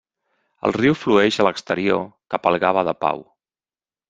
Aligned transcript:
El 0.69 0.73
riu 0.77 0.95
flueix 1.01 1.37
a 1.37 1.45
l'exterior 1.47 2.01
cap 2.37 2.51
al 2.53 2.59
Gave 2.65 2.87
de 2.89 2.97
Pau. 3.05 3.23